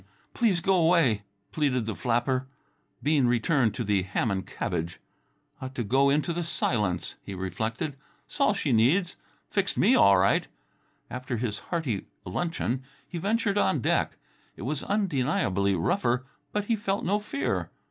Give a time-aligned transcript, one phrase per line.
[0.33, 1.21] "Please go away,"
[1.51, 2.47] pleaded the flapper.
[3.03, 4.99] Bean returned to the ham and cabbage.
[5.61, 7.95] "Ought to go into the silence," he reflected.
[8.27, 9.15] "'S all she needs.
[9.51, 10.47] Fixed me all right."
[11.11, 14.17] After his hearty luncheon he ventured on deck.
[14.55, 17.69] It was undeniably rougher, but he felt no fear.